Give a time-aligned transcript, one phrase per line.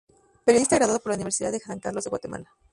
[0.45, 2.49] Periodista graduado por la Universidad de San Carlos de Guatemala.